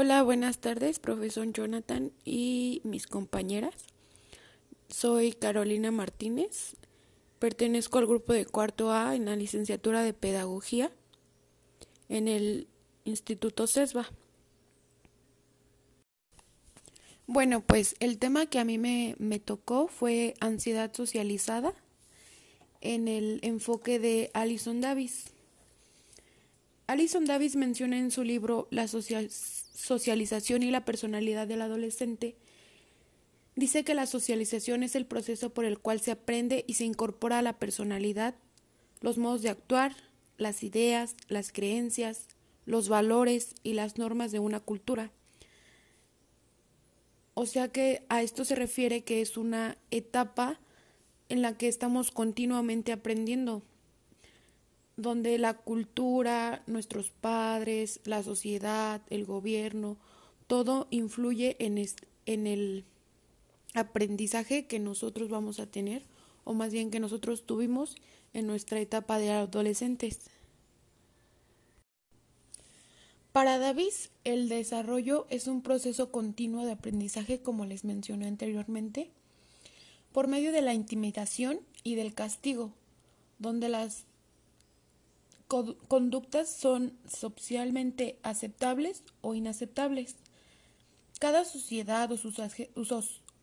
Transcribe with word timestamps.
Hola, 0.00 0.22
buenas 0.22 0.58
tardes, 0.58 1.00
profesor 1.00 1.52
Jonathan 1.52 2.12
y 2.24 2.80
mis 2.84 3.08
compañeras. 3.08 3.74
Soy 4.88 5.32
Carolina 5.32 5.90
Martínez, 5.90 6.76
pertenezco 7.40 7.98
al 7.98 8.06
grupo 8.06 8.32
de 8.32 8.46
cuarto 8.46 8.92
A 8.92 9.16
en 9.16 9.24
la 9.24 9.34
licenciatura 9.34 10.04
de 10.04 10.12
Pedagogía 10.12 10.92
en 12.08 12.28
el 12.28 12.68
Instituto 13.02 13.66
CESBA. 13.66 14.08
Bueno, 17.26 17.60
pues 17.60 17.96
el 17.98 18.18
tema 18.18 18.46
que 18.46 18.60
a 18.60 18.64
mí 18.64 18.78
me, 18.78 19.16
me 19.18 19.40
tocó 19.40 19.88
fue 19.88 20.34
ansiedad 20.38 20.94
socializada 20.94 21.74
en 22.80 23.08
el 23.08 23.40
enfoque 23.42 23.98
de 23.98 24.30
Alison 24.32 24.80
Davis. 24.80 25.32
Alison 26.88 27.26
Davis 27.26 27.54
menciona 27.54 27.98
en 27.98 28.10
su 28.10 28.24
libro 28.24 28.66
La 28.70 28.88
socialización 28.88 30.62
y 30.62 30.70
la 30.70 30.86
personalidad 30.86 31.46
del 31.46 31.60
adolescente. 31.60 32.34
Dice 33.56 33.84
que 33.84 33.92
la 33.92 34.06
socialización 34.06 34.82
es 34.82 34.96
el 34.96 35.04
proceso 35.04 35.52
por 35.52 35.66
el 35.66 35.80
cual 35.80 36.00
se 36.00 36.12
aprende 36.12 36.64
y 36.66 36.74
se 36.74 36.86
incorpora 36.86 37.40
a 37.40 37.42
la 37.42 37.58
personalidad, 37.58 38.36
los 39.02 39.18
modos 39.18 39.42
de 39.42 39.50
actuar, 39.50 39.96
las 40.38 40.62
ideas, 40.62 41.14
las 41.28 41.52
creencias, 41.52 42.26
los 42.64 42.88
valores 42.88 43.54
y 43.62 43.74
las 43.74 43.98
normas 43.98 44.32
de 44.32 44.38
una 44.38 44.60
cultura. 44.60 45.12
O 47.34 47.44
sea 47.44 47.68
que 47.68 48.06
a 48.08 48.22
esto 48.22 48.46
se 48.46 48.54
refiere 48.54 49.04
que 49.04 49.20
es 49.20 49.36
una 49.36 49.76
etapa 49.90 50.58
en 51.28 51.42
la 51.42 51.58
que 51.58 51.68
estamos 51.68 52.10
continuamente 52.10 52.92
aprendiendo 52.92 53.62
donde 54.98 55.38
la 55.38 55.54
cultura, 55.54 56.64
nuestros 56.66 57.10
padres, 57.10 58.00
la 58.04 58.24
sociedad, 58.24 59.00
el 59.10 59.24
gobierno, 59.24 59.96
todo 60.48 60.88
influye 60.90 61.56
en, 61.60 61.78
el 62.46 62.84
aprendizaje 63.74 64.66
que 64.66 64.80
nosotros 64.80 65.28
vamos 65.28 65.60
a 65.60 65.66
tener, 65.66 66.02
o 66.42 66.52
más 66.52 66.72
bien 66.72 66.90
que 66.90 66.98
nosotros 66.98 67.46
tuvimos 67.46 67.94
en 68.34 68.48
nuestra 68.48 68.80
etapa 68.80 69.20
de 69.20 69.30
adolescentes. 69.30 70.18
Para 73.30 73.58
Davis, 73.58 74.10
el 74.24 74.48
desarrollo 74.48 75.28
es 75.30 75.46
un 75.46 75.62
proceso 75.62 76.10
continuo 76.10 76.66
de 76.66 76.72
aprendizaje, 76.72 77.40
como 77.40 77.66
les 77.66 77.84
mencioné 77.84 78.26
anteriormente, 78.26 79.12
por 80.10 80.26
medio 80.26 80.50
de 80.50 80.62
la 80.62 80.74
intimidación 80.74 81.60
y 81.84 81.94
del 81.94 82.14
castigo, 82.14 82.72
donde 83.38 83.68
las 83.68 84.07
conductas 85.48 86.48
son 86.48 86.92
socialmente 87.06 88.18
aceptables 88.22 89.02
o 89.22 89.34
inaceptables. 89.34 90.16
Cada 91.18 91.44
sociedad 91.44 92.12
o 92.12 92.16
sus, 92.16 92.38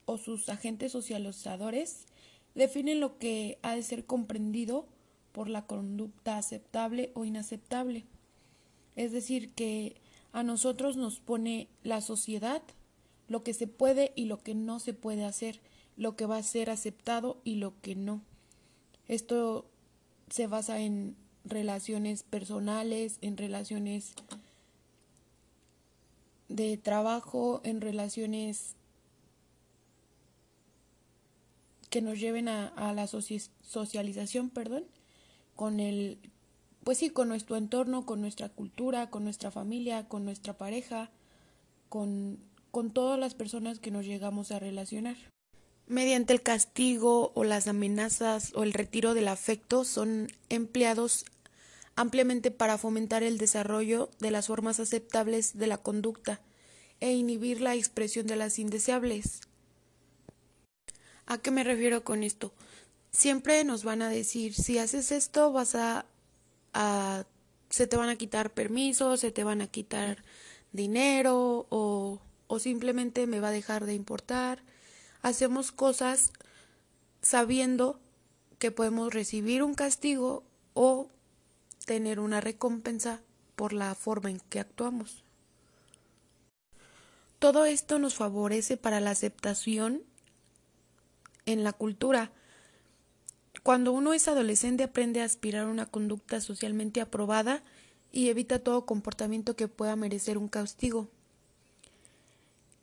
o 0.06 0.18
sus 0.18 0.50
agentes 0.50 0.92
socializadores 0.92 2.06
definen 2.54 3.00
lo 3.00 3.18
que 3.18 3.58
ha 3.64 3.76
de 3.76 3.84
ser 3.84 4.06
comprendido 4.06 4.88
por 5.32 5.50
la 5.50 5.66
conducta 5.66 6.38
aceptable 6.38 7.12
o 7.16 7.26
inaceptable. 7.26 8.06
Es 8.96 9.12
decir, 9.12 9.52
que 9.52 9.96
a 10.32 10.44
nosotros 10.44 10.96
nos 10.96 11.20
pone 11.20 11.68
la 11.84 12.02
sociedad 12.02 12.62
lo 13.28 13.44
que 13.44 13.54
se 13.54 13.68
puede 13.68 14.14
y 14.16 14.26
lo 14.26 14.42
que 14.44 14.54
no 14.54 14.80
se 14.80 14.94
puede 14.94 15.26
hacer, 15.26 15.60
lo 15.98 16.16
que 16.16 16.26
va 16.26 16.38
a 16.38 16.44
ser 16.44 16.70
aceptado 16.70 17.42
y 17.44 17.56
lo 17.56 17.74
que 17.82 17.96
no. 17.96 18.22
Esto 19.08 19.66
se 20.30 20.48
basa 20.48 20.80
en 20.80 21.16
relaciones 21.46 22.24
personales, 22.24 23.18
en 23.22 23.38
relaciones 23.38 24.14
de 26.50 26.78
trabajo, 26.78 27.62
en 27.64 27.82
relaciones 27.82 28.76
que 31.90 32.02
nos 32.02 32.20
lleven 32.20 32.50
a, 32.50 32.94
la 32.94 33.08
socialización, 33.08 34.50
perdón, 34.50 34.84
con 35.56 35.80
el, 35.80 36.20
pues 36.84 36.98
sí, 36.98 37.10
con 37.10 37.30
nuestro 37.30 37.56
entorno, 37.56 38.06
con 38.06 38.20
nuestra 38.20 38.50
cultura, 38.50 39.10
con 39.10 39.24
nuestra 39.24 39.50
familia, 39.50 40.08
con 40.08 40.26
nuestra 40.26 40.58
pareja, 40.58 41.10
con, 41.88 42.38
con 42.72 42.92
todas 42.92 43.18
las 43.18 43.34
personas 43.34 43.80
que 43.80 43.92
nos 43.92 44.06
llegamos 44.06 44.52
a 44.52 44.60
relacionar. 44.60 45.16
Mediante 45.88 46.34
el 46.34 46.42
castigo 46.42 47.32
o 47.36 47.44
las 47.44 47.68
amenazas 47.68 48.52
o 48.56 48.64
el 48.64 48.74
retiro 48.74 49.14
del 49.14 49.28
afecto 49.28 49.86
son 49.86 50.28
empleados 50.50 51.26
ampliamente 51.96 52.52
para 52.52 52.78
fomentar 52.78 53.24
el 53.24 53.38
desarrollo 53.38 54.10
de 54.20 54.32
las 54.32 54.48
formas 54.48 54.80
aceptables 54.80 55.58
de 55.58 55.68
la 55.68 55.78
conducta 55.78 56.42
e 57.00 57.12
inhibir 57.12 57.62
la 57.62 57.76
expresión 57.76 58.28
de 58.28 58.36
las 58.36 58.60
indeseables. 58.60 59.42
¿A 61.26 61.38
qué 61.38 61.52
me 61.52 61.64
refiero 61.64 62.04
con 62.04 62.24
esto? 62.24 62.54
Siempre 63.12 63.64
nos 63.64 63.84
van 63.84 64.02
a 64.02 64.10
decir, 64.10 64.54
si 64.54 64.78
haces 64.78 65.12
esto 65.12 65.52
vas 65.52 65.76
a, 65.76 66.06
a 66.74 67.26
se 67.70 67.88
te 67.88 67.98
van 67.98 68.10
a 68.10 68.18
quitar 68.18 68.54
permisos, 68.54 69.22
se 69.22 69.32
te 69.32 69.44
van 69.44 69.62
a 69.62 69.68
quitar 69.68 70.24
dinero 70.72 71.66
o, 71.70 72.22
o 72.48 72.60
simplemente 72.60 73.28
me 73.28 73.40
va 73.40 73.48
a 73.48 73.52
dejar 73.52 73.86
de 73.86 73.94
importar 73.94 74.64
hacemos 75.26 75.72
cosas 75.72 76.32
sabiendo 77.24 78.00
que 78.60 78.70
podemos 78.70 79.12
recibir 79.12 79.64
un 79.64 79.74
castigo 79.74 80.44
o 80.76 81.10
tener 81.86 82.20
una 82.20 82.42
recompensa 82.42 83.22
por 83.56 83.74
la 83.74 83.96
forma 83.96 84.30
en 84.30 84.40
que 84.40 84.60
actuamos. 84.60 85.24
Todo 87.40 87.66
esto 87.66 88.00
nos 88.00 88.16
favorece 88.16 88.78
para 88.78 89.00
la 89.00 89.12
aceptación 89.12 90.04
en 91.46 91.64
la 91.64 91.74
cultura. 91.74 92.32
Cuando 93.64 93.92
uno 93.92 94.14
es 94.14 94.28
adolescente 94.28 94.84
aprende 94.84 95.22
a 95.22 95.26
aspirar 95.26 95.66
a 95.66 95.70
una 95.70 95.86
conducta 95.86 96.42
socialmente 96.42 97.02
aprobada 97.02 97.64
y 98.12 98.30
evita 98.30 98.60
todo 98.60 98.86
comportamiento 98.86 99.56
que 99.56 99.68
pueda 99.68 99.96
merecer 99.96 100.38
un 100.38 100.48
castigo. 100.48 101.10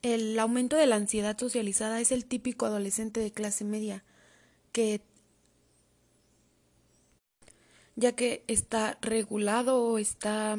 El 0.03 0.38
aumento 0.38 0.76
de 0.76 0.86
la 0.86 0.97
ansiedad 0.97 1.38
socializada 1.38 2.00
es 2.00 2.12
el 2.12 2.24
típico 2.24 2.66
adolescente 2.66 3.20
de 3.20 3.30
clase 3.30 3.64
media 3.64 4.04
que 4.72 5.00
ya 7.97 8.12
que 8.12 8.44
está 8.48 8.98
regulado 9.00 9.82
o 9.82 9.98
está 9.98 10.58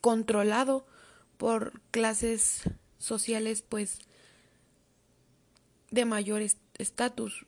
controlado 0.00 0.86
por 1.36 1.80
clases 1.90 2.62
sociales 2.98 3.62
pues 3.62 3.98
de 5.90 6.04
mayor 6.04 6.42
estatus 6.78 7.46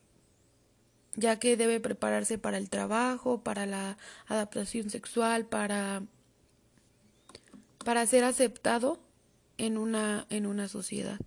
ya 1.17 1.39
que 1.39 1.57
debe 1.57 1.79
prepararse 1.79 2.39
para 2.39 2.59
el 2.59 2.71
trabajo, 2.71 3.43
para 3.43 3.67
la 3.67 3.99
adaptación 4.27 4.91
sexual, 4.91 5.47
para 5.47 6.03
para 7.85 8.07
ser 8.07 8.25
aceptado 8.25 8.99
en 9.59 9.79
una, 9.79 10.27
en 10.31 10.47
una 10.47 10.69
sociedad. 10.69 11.21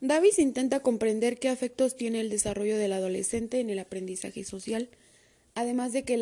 Davis 0.00 0.38
intenta 0.38 0.80
comprender 0.80 1.38
qué 1.38 1.48
afectos 1.48 1.96
tiene 1.96 2.20
el 2.20 2.28
desarrollo 2.28 2.76
del 2.76 2.92
adolescente 2.92 3.60
en 3.60 3.70
el 3.70 3.78
aprendizaje 3.78 4.44
social, 4.44 4.90
además 5.54 5.92
de 5.92 6.02
que 6.02 6.14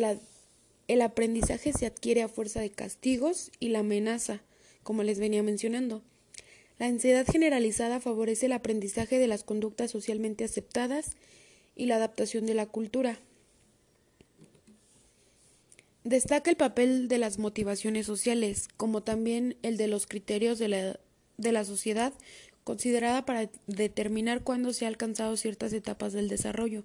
el 0.87 1.01
aprendizaje 1.01 1.73
se 1.73 1.85
adquiere 1.85 2.21
a 2.21 2.29
fuerza 2.29 2.61
de 2.61 2.71
castigos 2.71 3.51
y 3.59 3.69
la 3.69 3.79
amenaza, 3.79 4.41
como 4.83 5.03
les 5.03 5.19
venía 5.19 5.43
mencionando. 5.43 6.01
La 6.79 6.87
ansiedad 6.87 7.25
generalizada 7.25 7.99
favorece 7.99 8.45
el 8.45 8.53
aprendizaje 8.53 9.17
de 9.17 9.27
las 9.27 9.43
conductas 9.43 9.91
socialmente 9.91 10.43
aceptadas 10.43 11.11
y 11.75 11.85
la 11.85 11.97
adaptación 11.97 12.45
de 12.45 12.53
la 12.53 12.65
cultura. 12.65 13.19
Destaca 16.05 16.49
el 16.49 16.57
papel 16.57 17.07
de 17.07 17.17
las 17.17 17.39
motivaciones 17.39 18.05
sociales, 18.05 18.67
como 18.77 19.03
también 19.03 19.57
el 19.63 19.75
de 19.75 19.87
los 19.87 20.05
criterios 20.05 20.59
de 20.59 20.67
la, 20.67 20.99
de 21.37 21.51
la 21.51 21.65
sociedad 21.65 22.13
considerada 22.65 23.25
para 23.25 23.49
determinar 23.67 24.43
cuándo 24.43 24.73
se 24.73 24.85
han 24.85 24.91
alcanzado 24.91 25.37
ciertas 25.37 25.71
etapas 25.71 26.11
del 26.11 26.27
desarrollo, 26.27 26.83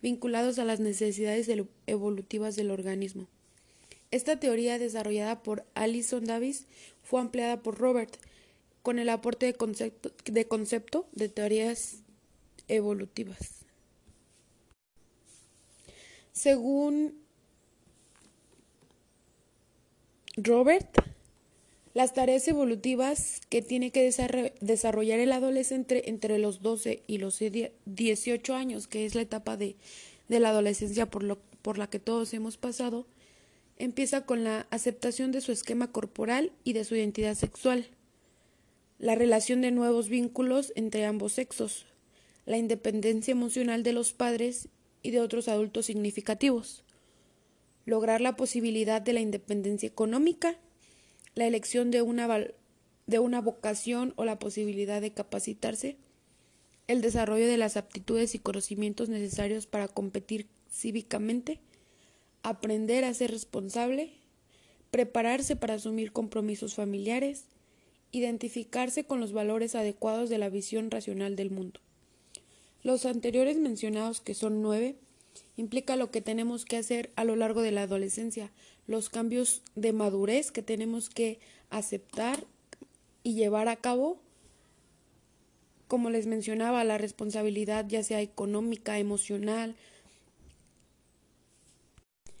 vinculados 0.00 0.58
a 0.58 0.64
las 0.64 0.80
necesidades 0.80 1.50
evolutivas 1.86 2.54
del 2.56 2.70
organismo. 2.70 3.26
Esta 4.12 4.38
teoría, 4.38 4.78
desarrollada 4.78 5.42
por 5.42 5.66
Alison 5.74 6.24
Davis, 6.24 6.66
fue 7.02 7.20
ampliada 7.20 7.60
por 7.60 7.76
Robert, 7.76 8.16
con 8.82 9.00
el 9.00 9.08
aporte 9.08 9.46
de 9.46 9.54
concepto 9.54 10.12
de, 10.26 10.46
concepto 10.46 11.08
de 11.10 11.28
teorías 11.28 12.04
evolutivas. 12.68 13.64
Según 16.30 17.14
Robert, 20.36 21.05
las 21.96 22.12
tareas 22.12 22.46
evolutivas 22.46 23.40
que 23.48 23.62
tiene 23.62 23.90
que 23.90 24.02
desarrollar 24.60 25.18
el 25.18 25.32
adolescente 25.32 26.10
entre 26.10 26.36
los 26.36 26.60
12 26.60 27.02
y 27.06 27.16
los 27.16 27.40
18 27.86 28.54
años, 28.54 28.86
que 28.86 29.06
es 29.06 29.14
la 29.14 29.22
etapa 29.22 29.56
de, 29.56 29.76
la 30.28 30.50
adolescencia 30.50 31.06
por, 31.06 31.38
por 31.62 31.78
la 31.78 31.88
que 31.88 31.98
todos 31.98 32.34
hemos 32.34 32.58
pasado, 32.58 33.06
empieza 33.78 34.26
con 34.26 34.44
la 34.44 34.66
aceptación 34.68 35.32
de 35.32 35.40
su 35.40 35.52
esquema 35.52 35.90
corporal 35.90 36.52
y 36.64 36.74
de 36.74 36.84
su 36.84 36.96
identidad 36.96 37.34
sexual, 37.34 37.86
la 38.98 39.14
relación 39.14 39.62
de 39.62 39.70
nuevos 39.70 40.10
vínculos 40.10 40.74
entre 40.76 41.06
ambos 41.06 41.32
sexos, 41.32 41.86
la 42.44 42.58
independencia 42.58 43.32
emocional 43.32 43.82
de 43.82 43.94
los 43.94 44.12
padres 44.12 44.68
y 45.02 45.12
de 45.12 45.22
otros 45.22 45.48
adultos 45.48 45.86
significativos, 45.86 46.84
lograr 47.86 48.20
la 48.20 48.36
posibilidad 48.36 49.00
de 49.00 49.14
la 49.14 49.20
independencia 49.20 49.86
económica, 49.86 50.58
la 51.36 51.46
elección 51.46 51.92
de 51.92 52.02
una, 52.02 52.26
de 53.06 53.18
una 53.20 53.40
vocación 53.40 54.14
o 54.16 54.24
la 54.24 54.40
posibilidad 54.40 55.00
de 55.00 55.12
capacitarse, 55.12 55.96
el 56.88 57.02
desarrollo 57.02 57.46
de 57.46 57.58
las 57.58 57.76
aptitudes 57.76 58.34
y 58.34 58.38
conocimientos 58.38 59.08
necesarios 59.08 59.66
para 59.66 59.86
competir 59.86 60.48
cívicamente, 60.72 61.60
aprender 62.42 63.04
a 63.04 63.14
ser 63.14 63.30
responsable, 63.30 64.14
prepararse 64.90 65.56
para 65.56 65.74
asumir 65.74 66.12
compromisos 66.12 66.74
familiares, 66.74 67.44
identificarse 68.12 69.04
con 69.04 69.20
los 69.20 69.32
valores 69.32 69.74
adecuados 69.74 70.30
de 70.30 70.38
la 70.38 70.48
visión 70.48 70.90
racional 70.90 71.36
del 71.36 71.50
mundo. 71.50 71.80
Los 72.82 73.04
anteriores 73.04 73.58
mencionados, 73.58 74.20
que 74.22 74.32
son 74.32 74.62
nueve, 74.62 74.96
implica 75.56 75.96
lo 75.96 76.10
que 76.10 76.20
tenemos 76.20 76.64
que 76.64 76.76
hacer 76.76 77.10
a 77.16 77.24
lo 77.24 77.36
largo 77.36 77.62
de 77.62 77.72
la 77.72 77.82
adolescencia, 77.82 78.50
los 78.86 79.08
cambios 79.08 79.62
de 79.74 79.92
madurez 79.92 80.52
que 80.52 80.62
tenemos 80.62 81.10
que 81.10 81.38
aceptar 81.70 82.44
y 83.22 83.34
llevar 83.34 83.68
a 83.68 83.76
cabo. 83.76 84.20
Como 85.88 86.10
les 86.10 86.26
mencionaba, 86.26 86.84
la 86.84 86.98
responsabilidad 86.98 87.86
ya 87.88 88.02
sea 88.02 88.20
económica, 88.20 88.98
emocional, 88.98 89.76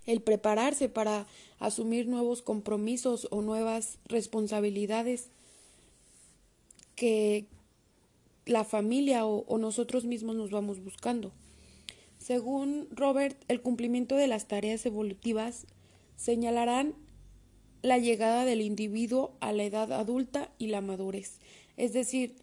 el 0.06 0.20
prepararse 0.20 0.88
para 0.88 1.26
asumir 1.58 2.06
nuevos 2.06 2.42
compromisos 2.42 3.26
o 3.30 3.42
nuevas 3.42 3.98
responsabilidades 4.06 5.30
que 6.94 7.46
la 8.46 8.64
familia 8.64 9.26
o, 9.26 9.58
nosotros 9.58 10.04
mismos 10.04 10.36
nos 10.36 10.50
vamos 10.50 10.82
buscando. 10.82 11.32
Según 12.26 12.88
Robert, 12.90 13.40
el 13.46 13.62
cumplimiento 13.62 14.16
de 14.16 14.26
las 14.26 14.48
tareas 14.48 14.84
evolutivas 14.84 15.64
señalarán 16.16 16.96
la 17.82 17.98
llegada 17.98 18.44
del 18.44 18.62
individuo 18.62 19.36
a 19.38 19.52
la 19.52 19.62
edad 19.62 19.92
adulta 19.92 20.50
y 20.58 20.66
la 20.66 20.80
madurez. 20.80 21.38
Es 21.76 21.92
decir, 21.92 22.34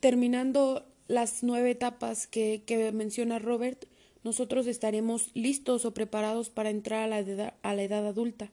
terminando 0.00 0.84
las 1.08 1.42
nueve 1.42 1.70
etapas 1.70 2.26
que, 2.26 2.62
menciona 2.92 3.38
Robert, 3.38 3.86
nosotros 4.24 4.66
estaremos 4.66 5.30
listos 5.32 5.86
o 5.86 5.94
preparados 5.94 6.50
para 6.50 6.68
entrar 6.68 7.04
a 7.04 7.06
la, 7.06 7.20
edad, 7.20 7.54
a 7.62 7.74
la 7.74 7.82
edad 7.82 8.06
adulta, 8.06 8.52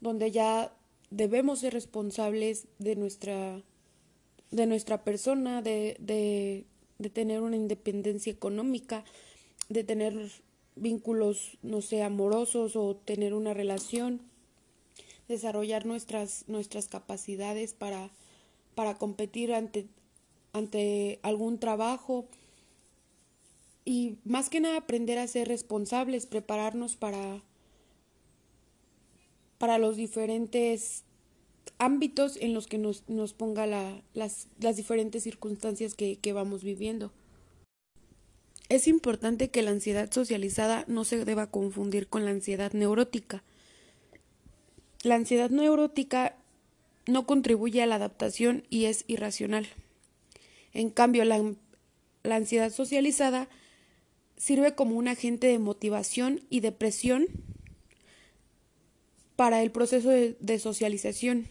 donde 0.00 0.30
ya 0.30 0.74
debemos 1.10 1.58
ser 1.58 1.74
responsables 1.74 2.68
de 2.78 2.96
nuestra, 2.96 3.62
de 4.50 4.66
nuestra 4.66 5.04
persona, 5.04 5.60
de, 5.60 5.98
de, 6.00 6.64
de 6.98 7.10
tener 7.10 7.42
una 7.42 7.56
independencia 7.56 8.32
económica, 8.32 9.04
de 9.68 9.84
tener 9.84 10.30
vínculos, 10.76 11.58
no 11.62 11.82
sé, 11.82 12.02
amorosos 12.02 12.76
o 12.76 12.96
tener 12.96 13.34
una 13.34 13.54
relación, 13.54 14.20
desarrollar 15.28 15.86
nuestras, 15.86 16.44
nuestras 16.48 16.88
capacidades 16.88 17.74
para, 17.74 18.10
para 18.74 18.94
competir 18.94 19.52
ante, 19.54 19.86
ante 20.52 21.18
algún 21.22 21.58
trabajo, 21.58 22.26
y 23.86 24.18
más 24.24 24.50
que 24.50 24.60
nada 24.60 24.78
aprender 24.78 25.16
a 25.18 25.28
ser 25.28 25.46
responsables, 25.46 26.26
prepararnos 26.26 26.96
para, 26.96 27.40
para 29.58 29.78
los 29.78 29.96
diferentes 29.96 31.05
ámbitos 31.78 32.36
en 32.36 32.54
los 32.54 32.66
que 32.66 32.78
nos, 32.78 33.08
nos 33.08 33.32
ponga 33.34 33.66
la, 33.66 34.02
las, 34.14 34.48
las, 34.60 34.76
diferentes 34.76 35.22
circunstancias 35.22 35.94
que, 35.94 36.18
que 36.18 36.32
vamos 36.32 36.62
viviendo. 36.62 37.12
Es 38.68 38.88
importante 38.88 39.50
que 39.50 39.62
la 39.62 39.70
ansiedad 39.70 40.10
socializada 40.10 40.84
no 40.88 41.04
se 41.04 41.24
deba 41.24 41.50
confundir 41.50 42.08
con 42.08 42.24
la 42.24 42.30
ansiedad 42.30 42.72
neurótica. 42.72 43.44
La 45.02 45.14
ansiedad 45.14 45.50
neurótica 45.50 46.36
no 47.06 47.26
contribuye 47.26 47.82
a 47.82 47.86
la 47.86 47.94
adaptación 47.94 48.64
y 48.70 48.86
es 48.86 49.04
irracional. 49.06 49.68
En 50.72 50.90
cambio, 50.90 51.24
la, 51.24 51.40
la 52.24 52.36
ansiedad 52.36 52.72
socializada 52.72 53.48
sirve 54.36 54.74
como 54.74 54.96
un 54.96 55.08
agente 55.08 55.46
de 55.46 55.58
motivación 55.58 56.42
y 56.50 56.60
de 56.60 56.72
presión 56.72 57.26
para 59.36 59.62
el 59.62 59.70
proceso 59.70 60.08
de, 60.08 60.58
socialización, 60.58 61.48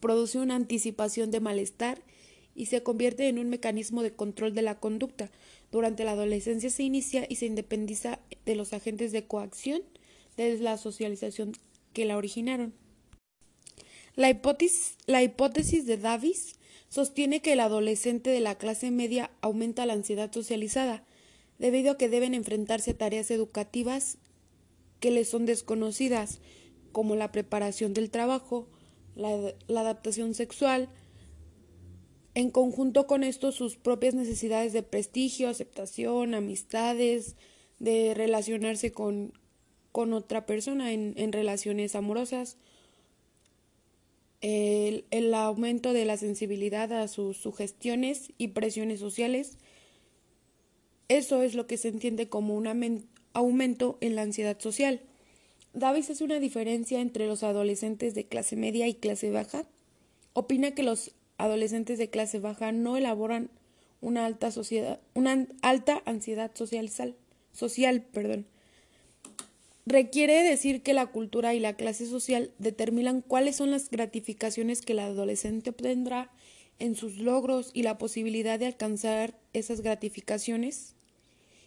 produce 0.00 0.38
una 0.38 0.54
anticipación 0.54 1.30
de 1.30 1.40
malestar 1.40 2.02
y 2.54 2.66
se 2.66 2.82
convierte 2.82 3.28
en 3.28 3.38
un 3.38 3.50
mecanismo 3.50 4.02
de 4.02 4.12
control 4.12 4.54
de 4.54 4.62
la 4.62 4.80
conducta. 4.80 5.30
Durante 5.70 6.04
la 6.04 6.12
adolescencia 6.12 6.70
se 6.70 6.82
inicia 6.82 7.26
y 7.28 7.36
se 7.36 7.46
independiza 7.46 8.18
de 8.44 8.56
los 8.56 8.72
agentes 8.72 9.12
de 9.12 9.26
coacción 9.26 9.82
desde 10.36 10.64
la 10.64 10.78
socialización 10.78 11.52
que 11.92 12.04
la 12.04 12.16
originaron. 12.16 12.74
La 14.16 14.30
hipótesis, 14.30 14.96
de 15.06 15.98
Davis 15.98 16.56
sostiene 16.88 17.42
que 17.42 17.52
el 17.52 17.60
adolescente 17.60 18.30
de 18.30 18.40
la 18.40 18.56
clase 18.56 18.90
media 18.90 19.30
aumenta 19.42 19.84
la 19.84 19.92
ansiedad 19.92 20.32
socializada, 20.32 21.04
debido 21.58 21.92
a 21.92 21.98
que 21.98 22.08
deben 22.08 22.32
enfrentarse 22.32 22.92
a 22.92 22.98
tareas 22.98 23.30
educativas 23.30 24.16
que 25.00 25.10
les 25.10 25.28
son 25.28 25.44
desconocidas, 25.44 26.40
como 26.92 27.14
la 27.14 27.30
preparación 27.30 27.92
del 27.92 28.10
trabajo, 28.10 28.68
la, 29.16 29.80
adaptación 29.80 30.34
sexual, 30.34 30.88
en 32.34 32.50
conjunto 32.50 33.06
con 33.06 33.24
esto 33.24 33.50
sus 33.50 33.76
propias 33.76 34.14
necesidades 34.14 34.72
de 34.72 34.82
prestigio, 34.82 35.48
aceptación, 35.48 36.34
amistades, 36.34 37.34
de 37.78 38.14
relacionarse 38.14 38.92
con, 38.92 39.32
con 39.90 40.12
otra 40.12 40.46
persona 40.46 40.92
en, 40.92 41.32
relaciones 41.32 41.94
amorosas, 41.94 42.58
el, 44.42 45.06
el, 45.10 45.32
aumento 45.34 45.94
de 45.94 46.04
la 46.04 46.18
sensibilidad 46.18 46.92
a 46.92 47.08
sus 47.08 47.38
sugestiones 47.38 48.32
y 48.36 48.48
presiones 48.48 49.00
sociales, 49.00 49.58
eso 51.08 51.42
es 51.42 51.54
lo 51.54 51.66
que 51.66 51.78
se 51.78 51.88
entiende 51.88 52.28
como 52.28 52.54
un 52.54 53.06
aumento 53.32 53.96
en 54.00 54.16
la 54.16 54.22
ansiedad 54.22 54.58
social. 54.60 55.00
Davis 55.76 56.08
hace 56.08 56.24
una 56.24 56.40
diferencia 56.40 57.02
entre 57.02 57.26
los 57.26 57.42
adolescentes 57.42 58.14
de 58.14 58.24
clase 58.24 58.56
media 58.56 58.88
y 58.88 58.94
clase 58.94 59.30
baja. 59.30 59.66
Opina 60.32 60.70
que 60.70 60.82
los 60.82 61.12
adolescentes 61.36 61.98
de 61.98 62.08
clase 62.08 62.38
baja 62.38 62.72
no 62.72 62.96
elaboran 62.96 63.50
una 64.00 64.24
alta 64.24 64.50
sociedad, 64.50 65.00
una 65.12 65.46
alta 65.60 66.02
ansiedad 66.06 66.50
social, 66.54 66.90
social, 67.52 68.02
perdón. 68.10 68.46
Requiere 69.84 70.42
decir 70.42 70.82
que 70.82 70.94
la 70.94 71.08
cultura 71.08 71.52
y 71.52 71.60
la 71.60 71.76
clase 71.76 72.06
social 72.06 72.52
determinan 72.58 73.20
cuáles 73.20 73.56
son 73.56 73.70
las 73.70 73.90
gratificaciones 73.90 74.80
que 74.80 74.94
el 74.94 75.00
adolescente 75.00 75.70
obtendrá 75.70 76.30
en 76.78 76.96
sus 76.96 77.18
logros 77.18 77.70
y 77.74 77.82
la 77.82 77.98
posibilidad 77.98 78.58
de 78.58 78.66
alcanzar 78.66 79.38
esas 79.52 79.82
gratificaciones 79.82 80.94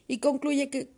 y 0.07 0.17
concluye 0.17 0.72
que, 0.72 0.89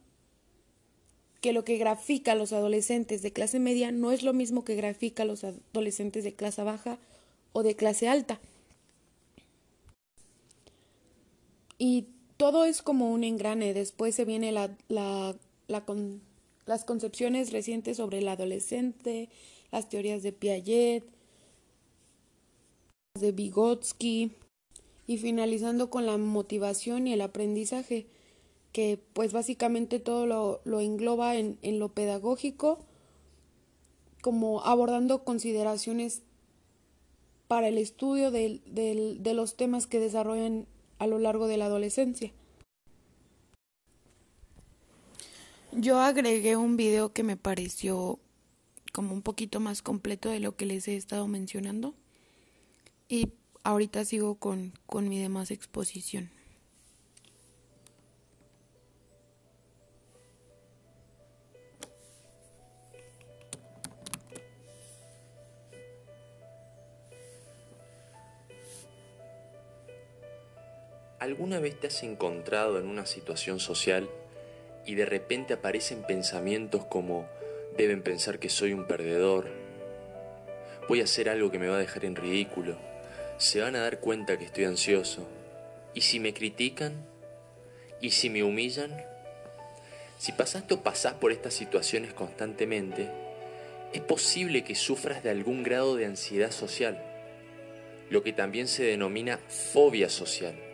que 1.41 1.53
lo 1.53 1.63
que 1.65 1.77
grafica 1.77 2.33
a 2.33 2.35
los 2.35 2.53
adolescentes 2.53 3.23
de 3.23 3.33
clase 3.33 3.59
media 3.59 3.91
no 3.91 4.11
es 4.11 4.23
lo 4.23 4.31
mismo 4.31 4.63
que 4.63 4.75
grafica 4.75 5.23
a 5.23 5.25
los 5.25 5.43
adolescentes 5.43 6.23
de 6.23 6.33
clase 6.33 6.63
baja 6.63 6.99
o 7.51 7.63
de 7.63 7.75
clase 7.75 8.07
alta. 8.07 8.39
Y 11.79 12.05
todo 12.37 12.63
es 12.63 12.83
como 12.83 13.11
un 13.11 13.23
engrane. 13.23 13.73
Después 13.73 14.13
se 14.13 14.23
viene 14.23 14.51
la, 14.51 14.77
la, 14.87 15.35
las 16.67 16.85
concepciones 16.85 17.51
recientes 17.51 17.97
sobre 17.97 18.19
el 18.19 18.27
adolescente, 18.27 19.29
las 19.71 19.89
teorías 19.89 20.21
de 20.21 20.31
Piaget, 20.31 21.03
de 23.19 23.31
Vygotsky, 23.31 24.31
y 25.07 25.17
finalizando 25.17 25.89
con 25.89 26.05
la 26.05 26.17
motivación 26.17 27.07
y 27.07 27.13
el 27.13 27.21
aprendizaje 27.21 28.05
que 28.71 28.99
pues 29.13 29.33
básicamente 29.33 29.99
todo 29.99 30.25
lo, 30.25 30.61
lo 30.63 30.79
engloba 30.79 31.35
en, 31.35 31.57
en, 31.61 31.79
lo 31.79 31.89
pedagógico, 31.89 32.79
como 34.21 34.61
abordando 34.63 35.23
consideraciones 35.23 36.23
para 37.47 37.67
el 37.67 37.77
estudio 37.77 38.31
de, 38.31 38.61
de, 38.65 39.17
de 39.19 39.33
los 39.33 39.57
temas 39.57 39.87
que 39.87 39.99
desarrollan 39.99 40.67
a 40.99 41.07
lo 41.07 41.19
largo 41.19 41.47
de 41.47 41.57
la 41.57 41.65
adolescencia. 41.65 42.31
Yo 45.73 45.99
agregué 45.99 46.55
un 46.55 46.77
video 46.77 47.13
que 47.13 47.23
me 47.23 47.37
pareció 47.37 48.19
como 48.91 49.13
un 49.13 49.21
poquito 49.21 49.59
más 49.59 49.81
completo 49.81 50.29
de 50.29 50.39
lo 50.39 50.55
que 50.55 50.65
les 50.65 50.87
he 50.87 50.95
estado 50.95 51.27
mencionando 51.27 51.95
y 53.07 53.29
ahorita 53.63 54.05
sigo 54.05 54.35
con, 54.35 54.73
con 54.85 55.09
mi 55.09 55.19
demás 55.19 55.49
exposición. 55.51 56.29
¿Alguna 71.31 71.61
vez 71.61 71.79
te 71.79 71.87
has 71.87 72.03
encontrado 72.03 72.77
en 72.77 72.87
una 72.87 73.05
situación 73.05 73.61
social 73.61 74.09
y 74.85 74.95
de 74.95 75.05
repente 75.05 75.53
aparecen 75.53 76.03
pensamientos 76.03 76.83
como 76.83 77.25
deben 77.77 78.01
pensar 78.01 78.37
que 78.37 78.49
soy 78.49 78.73
un 78.73 78.85
perdedor, 78.85 79.47
voy 80.89 80.99
a 80.99 81.05
hacer 81.05 81.29
algo 81.29 81.49
que 81.49 81.57
me 81.57 81.69
va 81.69 81.77
a 81.77 81.79
dejar 81.79 82.03
en 82.03 82.17
ridículo, 82.17 82.75
se 83.37 83.61
van 83.61 83.77
a 83.77 83.79
dar 83.79 84.01
cuenta 84.01 84.37
que 84.37 84.43
estoy 84.43 84.65
ansioso, 84.65 85.25
y 85.93 86.01
si 86.01 86.19
me 86.19 86.33
critican, 86.33 87.05
y 88.01 88.11
si 88.11 88.29
me 88.29 88.43
humillan, 88.43 88.91
si 90.17 90.33
pasaste 90.33 90.73
o 90.73 90.83
por 91.17 91.31
estas 91.31 91.53
situaciones 91.53 92.13
constantemente, 92.13 93.09
es 93.93 94.01
posible 94.01 94.65
que 94.65 94.75
sufras 94.75 95.23
de 95.23 95.29
algún 95.29 95.63
grado 95.63 95.95
de 95.95 96.07
ansiedad 96.07 96.51
social, 96.51 97.01
lo 98.09 98.21
que 98.21 98.33
también 98.33 98.67
se 98.67 98.83
denomina 98.83 99.39
fobia 99.47 100.09
social. 100.09 100.70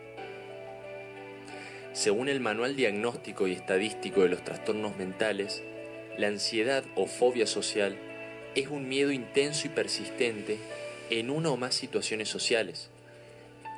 Según 1.98 2.28
el 2.28 2.38
Manual 2.38 2.76
Diagnóstico 2.76 3.48
y 3.48 3.54
Estadístico 3.54 4.22
de 4.22 4.28
los 4.28 4.44
Trastornos 4.44 4.96
Mentales, 4.96 5.64
la 6.16 6.28
ansiedad 6.28 6.84
o 6.94 7.06
fobia 7.06 7.44
social 7.44 7.98
es 8.54 8.68
un 8.68 8.88
miedo 8.88 9.10
intenso 9.10 9.66
y 9.66 9.70
persistente 9.70 10.58
en 11.10 11.28
una 11.28 11.50
o 11.50 11.56
más 11.56 11.74
situaciones 11.74 12.28
sociales, 12.28 12.88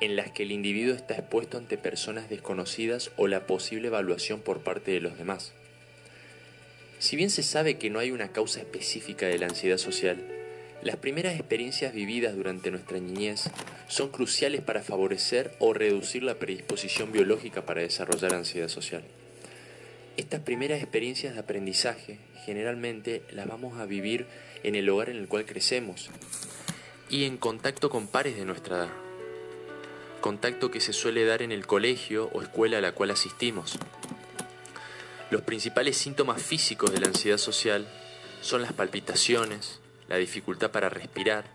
en 0.01 0.15
las 0.15 0.29
que 0.29 0.43
el 0.43 0.51
individuo 0.51 0.93
está 0.93 1.15
expuesto 1.15 1.57
ante 1.57 1.79
personas 1.79 2.29
desconocidas 2.29 3.09
o 3.17 3.25
la 3.25 3.47
posible 3.47 3.87
evaluación 3.87 4.41
por 4.41 4.59
parte 4.59 4.91
de 4.91 5.01
los 5.01 5.17
demás. 5.17 5.53
Si 6.99 7.15
bien 7.15 7.31
se 7.31 7.41
sabe 7.41 7.79
que 7.79 7.89
no 7.89 7.97
hay 7.97 8.11
una 8.11 8.31
causa 8.31 8.59
específica 8.59 9.25
de 9.25 9.39
la 9.39 9.47
ansiedad 9.47 9.77
social, 9.77 10.23
las 10.83 10.95
primeras 10.95 11.35
experiencias 11.35 11.93
vividas 11.93 12.35
durante 12.35 12.71
nuestra 12.71 12.99
niñez 12.99 13.49
son 13.87 14.09
cruciales 14.09 14.61
para 14.61 14.81
favorecer 14.81 15.55
o 15.59 15.73
reducir 15.73 16.23
la 16.23 16.35
predisposición 16.35 17.11
biológica 17.11 17.65
para 17.65 17.81
desarrollar 17.81 18.33
ansiedad 18.33 18.67
social. 18.67 19.03
Estas 20.17 20.41
primeras 20.41 20.81
experiencias 20.81 21.35
de 21.35 21.39
aprendizaje 21.39 22.19
generalmente 22.45 23.21
las 23.31 23.47
vamos 23.47 23.79
a 23.79 23.85
vivir 23.85 24.25
en 24.63 24.75
el 24.75 24.89
hogar 24.89 25.09
en 25.09 25.17
el 25.17 25.27
cual 25.27 25.45
crecemos 25.45 26.09
y 27.09 27.25
en 27.25 27.37
contacto 27.37 27.89
con 27.89 28.07
pares 28.07 28.35
de 28.35 28.45
nuestra 28.45 28.77
edad. 28.77 28.89
Contacto 30.19 30.71
que 30.71 30.81
se 30.81 30.93
suele 30.93 31.25
dar 31.25 31.41
en 31.41 31.51
el 31.51 31.67
colegio 31.67 32.29
o 32.33 32.41
escuela 32.41 32.79
a 32.79 32.81
la 32.81 32.93
cual 32.93 33.11
asistimos. 33.11 33.77
Los 35.29 35.43
principales 35.43 35.97
síntomas 35.97 36.41
físicos 36.41 36.91
de 36.91 36.99
la 36.99 37.07
ansiedad 37.07 37.37
social 37.37 37.87
son 38.41 38.61
las 38.61 38.73
palpitaciones, 38.73 39.79
la 40.11 40.17
dificultad 40.17 40.71
para 40.71 40.89
respirar, 40.89 41.45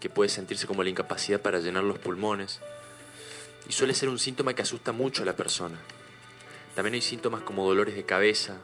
que 0.00 0.10
puede 0.10 0.28
sentirse 0.28 0.66
como 0.66 0.82
la 0.82 0.90
incapacidad 0.90 1.40
para 1.40 1.60
llenar 1.60 1.84
los 1.84 2.00
pulmones, 2.00 2.58
y 3.68 3.72
suele 3.72 3.94
ser 3.94 4.08
un 4.08 4.18
síntoma 4.18 4.52
que 4.52 4.62
asusta 4.62 4.90
mucho 4.90 5.22
a 5.22 5.26
la 5.26 5.36
persona. 5.36 5.78
También 6.74 6.94
hay 6.94 7.02
síntomas 7.02 7.42
como 7.42 7.64
dolores 7.64 7.94
de 7.94 8.04
cabeza, 8.04 8.56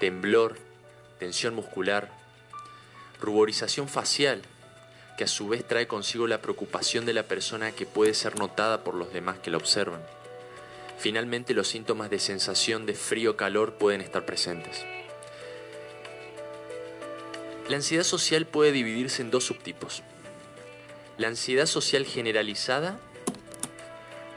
temblor, 0.00 0.56
tensión 1.20 1.54
muscular, 1.54 2.10
ruborización 3.20 3.86
facial, 3.88 4.42
que 5.16 5.22
a 5.22 5.28
su 5.28 5.48
vez 5.48 5.64
trae 5.64 5.86
consigo 5.86 6.26
la 6.26 6.42
preocupación 6.42 7.06
de 7.06 7.12
la 7.12 7.28
persona 7.28 7.70
que 7.70 7.86
puede 7.86 8.12
ser 8.12 8.40
notada 8.40 8.82
por 8.82 8.96
los 8.96 9.12
demás 9.12 9.38
que 9.38 9.52
la 9.52 9.58
observan. 9.58 10.02
Finalmente 10.98 11.54
los 11.54 11.68
síntomas 11.68 12.10
de 12.10 12.18
sensación 12.18 12.86
de 12.86 12.94
frío-calor 12.94 13.74
pueden 13.74 14.00
estar 14.00 14.26
presentes. 14.26 14.84
La 17.70 17.76
ansiedad 17.76 18.02
social 18.02 18.46
puede 18.46 18.72
dividirse 18.72 19.22
en 19.22 19.30
dos 19.30 19.44
subtipos. 19.44 20.02
La 21.18 21.28
ansiedad 21.28 21.66
social 21.66 22.04
generalizada 22.04 22.98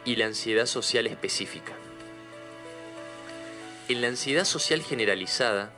y 0.05 0.17
la 0.17 0.27
ansiedad 0.27 0.67
social 0.67 1.07
específica. 1.07 1.73
En 3.89 4.01
la 4.01 4.09
ansiedad 4.09 4.45
social 4.45 4.83
generalizada 4.83 5.71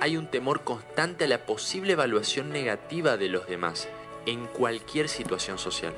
hay 0.00 0.16
un 0.16 0.28
temor 0.28 0.64
constante 0.64 1.26
a 1.26 1.28
la 1.28 1.46
posible 1.46 1.92
evaluación 1.92 2.50
negativa 2.50 3.16
de 3.16 3.28
los 3.28 3.46
demás 3.46 3.86
en 4.26 4.48
cualquier 4.48 5.08
situación 5.08 5.58
social. 5.58 5.94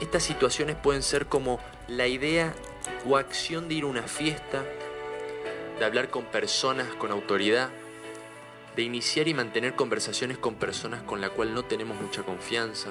Estas 0.00 0.22
situaciones 0.22 0.76
pueden 0.76 1.02
ser 1.02 1.26
como 1.26 1.60
la 1.88 2.06
idea 2.06 2.54
o 3.06 3.18
acción 3.18 3.68
de 3.68 3.74
ir 3.74 3.84
a 3.84 3.88
una 3.88 4.04
fiesta, 4.04 4.64
de 5.78 5.84
hablar 5.84 6.08
con 6.08 6.24
personas 6.24 6.86
con 6.94 7.10
autoridad, 7.10 7.68
de 8.76 8.82
iniciar 8.82 9.26
y 9.26 9.34
mantener 9.34 9.74
conversaciones 9.74 10.36
con 10.36 10.56
personas 10.56 11.02
con 11.02 11.20
las 11.20 11.30
cuales 11.30 11.54
no 11.54 11.64
tenemos 11.64 11.98
mucha 12.00 12.22
confianza. 12.22 12.90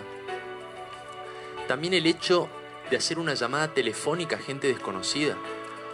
También 1.68 1.94
el 1.94 2.08
hecho 2.08 2.50
de 2.90 2.98
hacer 2.98 3.20
una 3.20 3.36
llamada 3.36 3.74
telefónica 3.74 4.36
a 4.36 4.40
gente 4.40 4.68
desconocida 4.68 5.38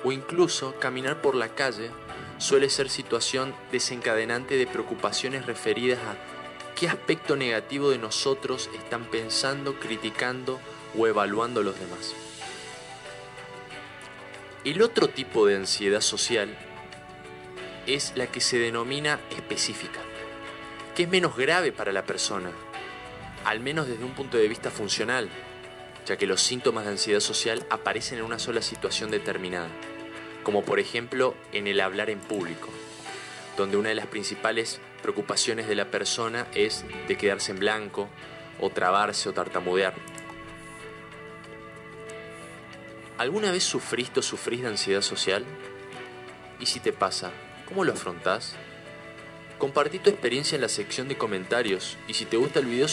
o 0.04 0.12
incluso 0.12 0.76
caminar 0.80 1.22
por 1.22 1.36
la 1.36 1.50
calle 1.50 1.92
suele 2.38 2.70
ser 2.70 2.90
situación 2.90 3.54
desencadenante 3.72 4.58
de 4.58 4.66
preocupaciones 4.66 5.46
referidas 5.46 6.00
a 6.00 6.16
qué 6.76 6.88
aspecto 6.88 7.36
negativo 7.36 7.90
de 7.92 7.98
nosotros 7.98 8.70
están 8.74 9.06
pensando, 9.06 9.80
criticando 9.80 10.60
o 10.98 11.06
evaluando 11.06 11.64
los 11.64 11.80
demás. 11.80 12.16
El 14.64 14.82
otro 14.82 15.10
tipo 15.10 15.46
de 15.46 15.56
ansiedad 15.56 16.02
social 16.02 16.56
es 17.94 18.14
la 18.16 18.28
que 18.28 18.42
se 18.42 18.58
denomina 18.60 19.20
específica, 19.32 20.00
que 20.96 21.04
es 21.04 21.10
menos 21.10 21.36
grave 21.36 21.72
para 21.72 21.92
la 21.92 22.04
persona, 22.04 22.52
al 23.46 23.60
menos 23.60 23.88
desde 23.88 24.04
un 24.04 24.14
punto 24.14 24.38
de 24.38 24.48
vista 24.48 24.72
funcional, 24.72 25.30
ya 26.06 26.18
que 26.18 26.28
los 26.28 26.42
síntomas 26.42 26.86
de 26.86 26.92
ansiedad 26.92 27.20
social 27.20 27.66
aparecen 27.70 28.20
en 28.20 28.26
una 28.26 28.40
sola 28.40 28.62
situación 28.62 29.12
determinada, 29.12 29.70
como 30.44 30.64
por 30.64 30.80
ejemplo 30.80 31.36
en 31.52 31.68
el 31.68 31.80
hablar 31.80 32.10
en 32.10 32.20
público, 32.20 32.70
donde 33.58 33.78
una 33.78 33.90
de 33.90 33.96
las 33.96 34.08
principales 34.08 34.80
preocupaciones 35.02 35.68
de 35.68 35.76
la 35.76 35.92
persona 35.92 36.48
es 36.54 36.86
de 37.08 37.18
quedarse 37.18 37.52
en 37.52 37.60
blanco, 37.60 38.10
o 38.62 38.70
trabarse 38.70 39.28
o 39.28 39.34
tartamudear. 39.34 39.94
¿Alguna 43.18 43.52
vez 43.52 43.64
sufriste 43.64 44.20
o 44.20 44.24
sufrís 44.24 44.62
de 44.62 44.70
ansiedad 44.70 45.02
social? 45.02 45.46
¿Y 46.60 46.68
si 46.68 46.80
te 46.80 46.94
pasa, 46.94 47.32
¿Cómo 47.72 47.86
lo 47.86 47.94
afrontás? 47.94 48.56
Compartí 49.58 49.98
tu 49.98 50.10
experiencia 50.10 50.56
en 50.56 50.62
la 50.62 50.68
sección 50.68 51.08
de 51.08 51.18
comentarios 51.18 51.98
y 52.06 52.16
si 52.16 52.26
te 52.26 52.36
gusta 52.36 52.60
el 52.60 52.66
video 52.66 52.88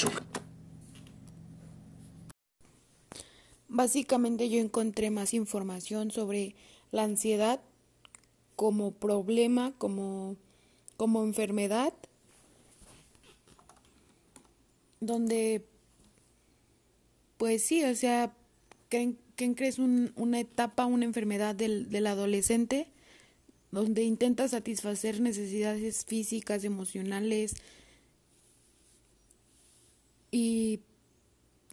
Básicamente 3.66 4.48
yo 4.48 4.60
encontré 4.60 5.10
más 5.10 5.34
información 5.34 6.12
sobre 6.12 6.54
la 6.92 7.02
ansiedad 7.02 7.60
como 8.54 8.92
problema, 8.92 9.72
como, 9.78 10.36
como 10.96 11.24
enfermedad, 11.24 11.92
donde 15.00 15.66
pues 17.36 17.64
sí, 17.64 17.82
o 17.82 17.96
sea, 17.96 18.32
¿creen, 18.88 19.18
que 19.34 19.66
es 19.66 19.80
una 19.80 20.38
etapa, 20.38 20.86
una 20.86 21.04
enfermedad 21.04 21.56
del, 21.56 21.90
del 21.90 22.06
adolescente? 22.06 22.86
Donde 23.70 24.02
intenta 24.02 24.48
satisfacer 24.48 25.20
necesidades 25.20 26.04
físicas, 26.04 26.64
emocionales 26.64 27.54
y 30.30 30.80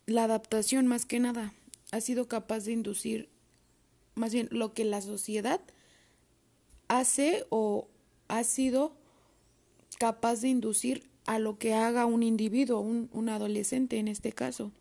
la 0.06 0.25
adaptación 0.25 0.88
más 0.88 1.06
que 1.06 1.20
nada 1.20 1.54
ha 1.92 2.02
sido 2.02 2.28
capaz 2.28 2.66
de 2.66 2.74
inducir 2.74 3.30
más 4.16 4.34
bien 4.34 4.48
lo 4.52 4.74
que 4.74 4.86
la 4.86 5.02
sociedad 5.02 5.62
hace 6.88 7.46
o 7.50 7.88
ha 8.28 8.44
sido 8.44 8.94
capaz 10.00 10.42
de 10.42 10.50
inducir 10.50 11.10
a 11.25 11.40
lo 11.40 11.58
que 11.58 11.74
haga 11.74 12.06
un 12.06 12.24
individuo, 12.24 12.80
un, 12.80 13.30
adolescente 13.30 13.98
en 13.98 14.08
este 14.08 14.32
caso. 14.32 14.72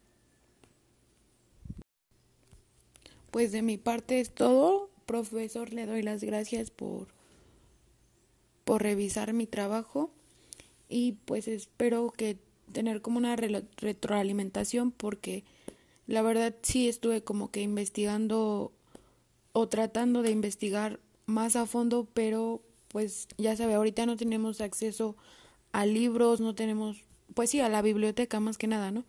Pues 3.30 3.50
de 3.52 3.62
mi 3.62 3.78
parte 3.78 4.20
es 4.20 4.30
todo 4.30 4.90
profesor, 5.04 5.72
le 5.72 5.86
doy 5.86 6.02
las 6.02 6.22
gracias 6.22 6.70
por, 6.70 7.08
por 8.64 8.82
revisar 8.82 9.32
mi 9.32 9.46
trabajo 9.46 10.10
y 10.88 11.12
pues 11.24 11.48
espero 11.48 12.10
que 12.10 12.38
tener 12.72 13.02
como 13.02 13.18
una 13.18 13.36
retroalimentación 13.36 14.90
porque 14.90 15.44
la 16.06 16.22
verdad 16.22 16.54
sí 16.62 16.88
estuve 16.88 17.22
como 17.22 17.50
que 17.50 17.62
investigando 17.62 18.72
o 19.52 19.68
tratando 19.68 20.22
de 20.22 20.30
investigar 20.30 21.00
más 21.26 21.56
a 21.56 21.66
fondo, 21.66 22.08
pero 22.12 22.62
pues 22.88 23.28
ya 23.38 23.56
sabe, 23.56 23.74
ahorita 23.74 24.06
no 24.06 24.16
tenemos 24.16 24.60
acceso 24.60 25.16
a 25.72 25.86
libros, 25.86 26.40
no 26.40 26.54
tenemos, 26.54 27.02
pues 27.34 27.50
sí, 27.50 27.60
a 27.60 27.68
la 27.68 27.82
biblioteca 27.82 28.40
más 28.40 28.58
que 28.58 28.66
nada, 28.66 28.90
¿no? 28.90 29.04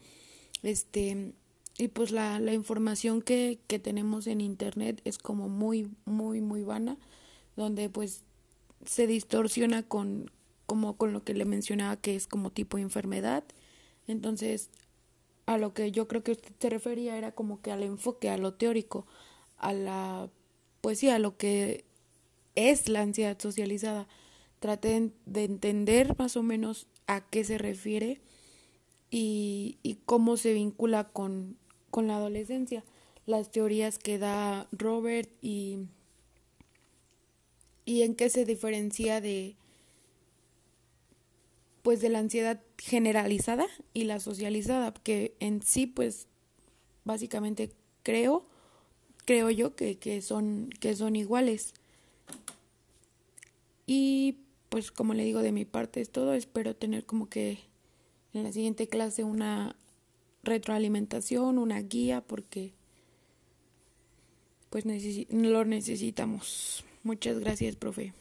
Este, 0.64 1.34
y 1.78 1.90
pues 1.90 2.12
la, 2.12 2.40
la 2.40 2.54
información 2.54 3.22
que, 3.22 3.60
que 3.68 3.80
tenemos 3.80 4.28
en 4.28 4.40
internet 4.40 5.02
es 5.04 5.18
como 5.18 5.50
muy, 5.50 5.92
muy, 6.06 6.40
muy 6.40 6.64
vana, 6.64 6.98
donde 7.58 7.90
pues 7.90 8.24
se 8.86 9.08
distorsiona 9.08 9.84
con, 9.84 10.32
como 10.66 10.96
con 10.96 11.12
lo 11.12 11.24
que 11.24 11.34
le 11.34 11.46
mencionaba 11.46 11.98
que 11.98 12.16
es 12.16 12.28
como 12.28 12.50
tipo 12.52 12.78
enfermedad. 12.78 13.44
Entonces, 14.08 14.70
a 15.46 15.58
lo 15.58 15.74
que 15.74 15.92
yo 15.92 16.08
creo 16.08 16.24
que 16.24 16.32
usted 16.32 16.54
se 16.60 16.70
refería 16.70 17.18
era 17.18 17.34
como 17.34 17.62
que 17.62 17.72
al 17.72 17.84
enfoque, 17.84 18.30
a 18.30 18.38
lo 18.38 18.54
teórico, 18.54 19.06
a 19.58 19.74
la, 19.74 20.30
pues 20.80 21.00
sí, 21.00 21.10
a 21.10 21.20
lo 21.20 21.36
que 21.36 21.84
es 22.56 22.88
la 22.88 23.02
ansiedad 23.02 23.38
socializada. 23.38 24.08
Traté 24.60 25.12
de 25.26 25.44
entender 25.44 26.16
más 26.18 26.38
o 26.38 26.44
menos 26.44 26.88
a 27.08 27.22
qué 27.22 27.44
se 27.44 27.58
refiere 27.58 28.22
y, 29.12 29.78
y 29.84 29.96
cómo 30.06 30.38
se 30.38 30.54
vincula 30.54 31.10
con, 31.10 31.58
con 31.96 32.08
la 32.08 32.18
adolescencia. 32.18 32.84
Las 33.26 33.52
teorías 33.52 34.00
que 34.00 34.20
da 34.20 34.68
Robert 34.74 35.30
y, 35.42 35.86
y 37.86 38.02
en 38.02 38.16
qué 38.16 38.30
se 38.30 38.44
diferencia 38.44 39.22
de 39.22 39.56
pues 41.84 42.02
de 42.02 42.10
la 42.10 42.20
ansiedad 42.20 42.60
generalizada 42.78 43.66
y 43.94 44.04
la 44.04 44.20
socializada, 44.20 44.94
que 44.94 45.38
en 45.40 45.62
sí 45.62 45.88
pues 45.88 46.28
básicamente 47.06 47.72
creo, 48.04 48.46
creo 49.24 49.50
yo 49.50 49.78
que, 49.78 49.98
que, 49.98 50.22
son, 50.22 50.70
que 50.82 50.98
son 50.98 51.16
iguales. 51.16 51.74
Y 53.88 54.40
pues 54.68 54.92
como 54.92 55.14
le 55.14 55.24
digo 55.24 55.42
de 55.42 55.54
mi 55.54 55.64
parte 55.64 56.02
es 56.02 56.10
todo, 56.10 56.34
espero 56.34 56.76
tener 56.76 57.06
como 57.06 57.30
que 57.30 57.60
en 58.34 58.44
la 58.44 58.52
siguiente 58.52 58.90
clase 58.90 59.24
una 59.24 59.78
retroalimentación, 60.46 61.58
una 61.58 61.82
guía, 61.82 62.22
porque 62.22 62.74
pues 64.70 64.86
lo 65.30 65.66
necesitamos. 65.66 66.86
Muchas 67.04 67.40
gracias, 67.40 67.76
profe. 67.76 68.14